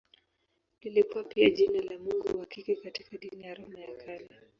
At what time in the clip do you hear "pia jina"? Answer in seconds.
1.23-1.81